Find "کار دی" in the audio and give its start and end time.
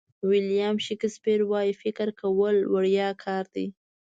3.23-3.67